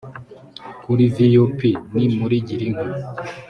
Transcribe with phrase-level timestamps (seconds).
[0.83, 1.57] kuri vup
[1.95, 2.85] ni muri girinka